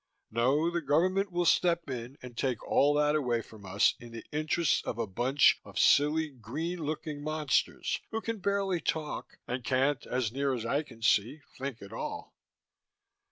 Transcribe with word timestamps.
No, 0.31 0.71
the 0.71 0.81
Government 0.81 1.31
will 1.31 1.45
step 1.45 1.87
in 1.87 2.17
and 2.23 2.35
take 2.35 2.67
all 2.67 2.95
that 2.95 3.13
away 3.15 3.43
from 3.43 3.67
us 3.67 3.93
in 3.99 4.11
the 4.11 4.25
interests 4.31 4.81
of 4.83 4.97
a 4.97 5.05
bunch 5.05 5.61
of 5.63 5.77
silly 5.77 6.29
green 6.29 6.79
looking 6.85 7.21
monsters 7.21 7.99
who 8.09 8.19
can 8.19 8.39
barely 8.39 8.81
talk 8.81 9.37
and 9.47 9.63
can't, 9.63 10.03
as 10.07 10.31
near 10.31 10.55
as 10.55 10.65
I 10.65 10.81
can 10.81 11.03
see, 11.03 11.41
think 11.55 11.83
at 11.83 11.93
all. 11.93 12.33